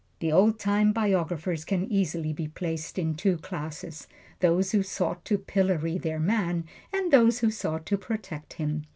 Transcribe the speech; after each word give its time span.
The 0.17 0.31
old 0.31 0.57
time 0.57 0.93
biographers 0.93 1.63
can 1.63 1.85
easily 1.85 2.33
be 2.33 2.47
placed 2.47 2.97
in 2.97 3.13
two 3.13 3.37
classes: 3.37 4.07
those 4.39 4.71
who 4.71 4.81
sought 4.81 5.23
to 5.25 5.37
pillory 5.37 5.99
their 5.99 6.19
man, 6.19 6.63
and 6.91 7.11
those 7.11 7.41
who 7.41 7.51
sought 7.51 7.85
to 7.85 7.99
protect 7.99 8.53
him. 8.53 8.87